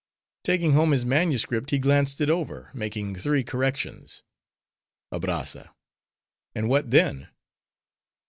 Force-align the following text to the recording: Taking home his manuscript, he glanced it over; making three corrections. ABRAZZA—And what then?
Taking 0.43 0.73
home 0.73 0.93
his 0.93 1.05
manuscript, 1.05 1.69
he 1.69 1.77
glanced 1.77 2.21
it 2.21 2.29
over; 2.31 2.71
making 2.73 3.13
three 3.17 3.43
corrections. 3.43 4.23
ABRAZZA—And 5.11 6.67
what 6.67 6.89
then? 6.89 7.27